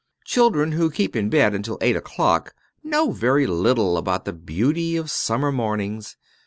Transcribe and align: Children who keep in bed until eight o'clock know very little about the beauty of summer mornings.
Children 0.25 0.71
who 0.71 0.89
keep 0.89 1.15
in 1.15 1.29
bed 1.29 1.53
until 1.53 1.77
eight 1.79 1.95
o'clock 1.95 2.55
know 2.83 3.11
very 3.11 3.45
little 3.45 3.97
about 3.97 4.25
the 4.25 4.33
beauty 4.33 4.97
of 4.97 5.11
summer 5.11 5.51
mornings. 5.51 6.17